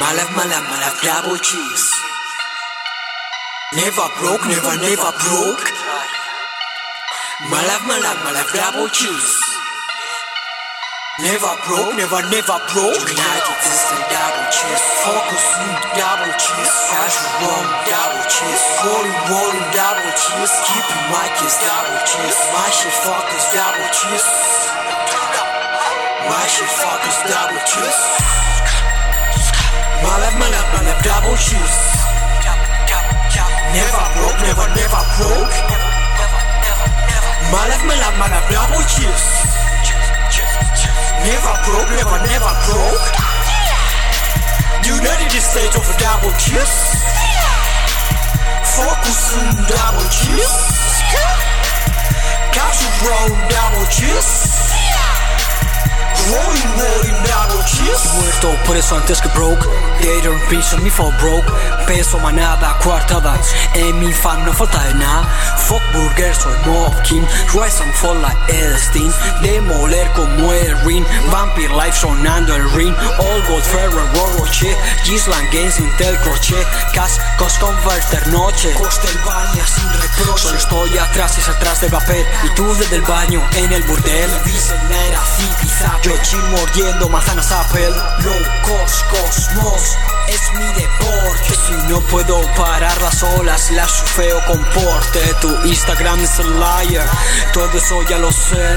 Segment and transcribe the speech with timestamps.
[0.00, 1.90] Life, my life, double cheese.
[3.74, 5.64] Never broke, never, never broke.
[7.50, 9.34] Life, my life, double cheese.
[11.18, 12.94] Never broke, never, never broke.
[13.10, 14.84] United system, double cheese.
[15.02, 15.44] Focus,
[15.98, 16.74] double cheese.
[16.94, 18.64] Cash wrong, double cheese.
[18.86, 20.54] Rolling, rolling, double cheese.
[20.62, 22.38] Keeping my kiss, double cheese.
[22.54, 24.28] My shit, focus, double cheese.
[26.30, 28.57] My shit, focus, double cheese.
[30.18, 31.74] I left my left, my left double shoes.
[33.70, 35.54] Never broke, never, never broke.
[37.54, 39.24] My left, my left, my left double shoes.
[41.22, 43.06] Never broke, never, never broke.
[44.90, 47.17] You know the state of a double juice.
[58.68, 59.66] Por isso antes que broke
[60.02, 61.50] Dei um bicho, me fall broke.
[61.86, 65.26] Penso uma naba, quarta vez Em mim fam não falta nada.
[65.56, 65.82] Fuck
[66.34, 67.24] soy Mob King.
[67.80, 72.94] And fall like Edstein Demoler como el ring Vampire life sonando el ring.
[73.18, 74.74] All gold Ferrer, Roro Che
[75.04, 76.66] Gisland Games, Intel Crochet.
[76.92, 78.72] Cascos Converter Noche.
[78.74, 80.42] Costelvania sin reproche.
[80.42, 82.24] Solo estoy atrás, es atrás del papel.
[82.44, 84.30] Y tú desde el baño en el burdel.
[86.02, 89.97] Yo chill mordiendo manzanas Apple Low cost cosmos
[91.68, 95.20] Si no puedo parar las olas, las feo comporte.
[95.42, 97.06] Tu Instagram es a liar,
[97.52, 98.74] todo eso ya lo sé.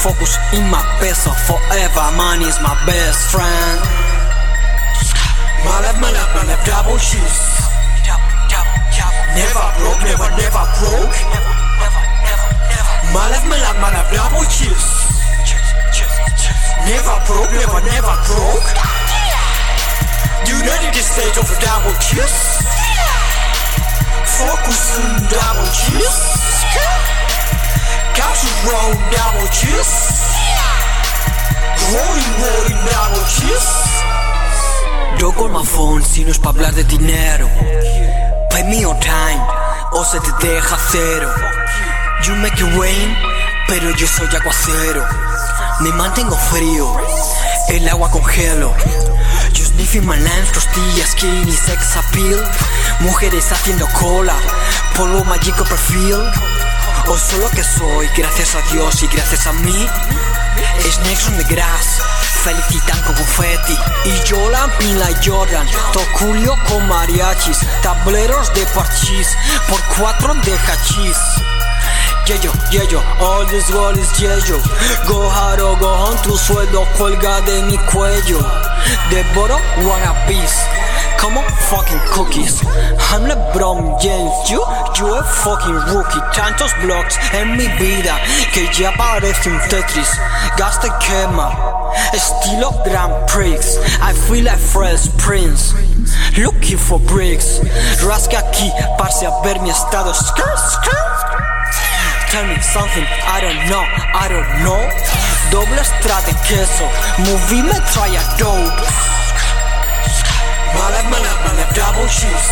[0.00, 3.80] Focus in my peso forever, money is my best friend.
[5.64, 7.50] My life, my life, my life, double cheese.
[9.34, 11.16] Never broke, never, never broke.
[13.12, 14.86] My life, my life, my life, double cheese.
[16.86, 19.00] Never broke, never, never broke.
[20.50, 20.79] United States
[21.20, 21.92] of a double.
[24.40, 26.20] Focus on double cheese.
[28.16, 29.94] Cash round double cheese.
[31.92, 33.70] Rolling, rolling double cheese.
[35.18, 37.50] Yo con my phone si no es pa' hablar de dinero.
[38.50, 39.42] Pay me your time
[39.92, 41.28] o se te deja cero.
[42.24, 43.14] You make it rain,
[43.68, 45.04] pero yo soy aguacero.
[45.80, 46.96] Me mantengo frío,
[47.68, 48.74] el agua congelo.
[49.80, 52.38] Lines, tostillas, skinny, sex appeal.
[53.00, 54.36] Mujeres haciendo cola,
[54.94, 56.16] polvo mágico perfil.
[57.06, 59.88] O solo que soy, gracias a Dios y gracias a mí.
[60.90, 62.02] Snakes on the grass,
[62.42, 63.76] felicitan con confetti.
[64.04, 69.34] Y yo la pila Jordan, toculio con mariachis, tableros de parchís,
[69.66, 71.16] por cuatro de hachís.
[72.30, 74.56] Yeyo, yeyo, all this world is yeyo.
[75.08, 78.38] Go hard or go home, tu sueldo cuelga de mi cuello.
[79.10, 80.62] Devoro one piece.
[81.18, 82.62] Como fucking cookies.
[83.10, 84.62] I'm LeBron James, you,
[84.96, 86.22] you a fucking rookie.
[86.32, 88.16] Tantos blocks en mi vida
[88.52, 90.16] que ya parece un Tetris.
[90.56, 91.50] Gasta y quema.
[92.12, 93.76] Estilo Grand Prix.
[94.00, 95.74] I feel like Fresh Prince.
[96.38, 97.58] Looking for bricks.
[98.04, 100.14] Rasca aquí, parce a ver mi estado.
[100.14, 101.49] Skirt.
[102.30, 103.82] Tell me something I don't know,
[104.14, 104.86] I don't know.
[105.50, 106.14] Doble extra
[106.46, 106.86] queso,
[107.26, 108.70] movie me trae a dope.
[110.70, 112.50] My life, my life, my life, double cheese.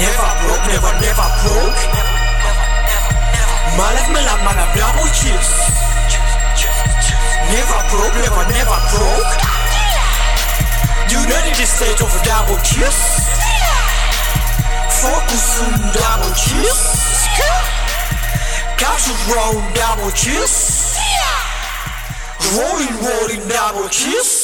[0.00, 1.80] Never broke, never, never broke.
[3.76, 5.52] My life, my life, my life, double cheese.
[7.52, 9.32] Never broke, never, never broke.
[11.12, 13.33] You know United States of double cheese
[15.04, 16.34] fokusun double
[18.80, 20.96] Got you roll double kiss.
[22.56, 24.43] Rolling, rolling double kiss.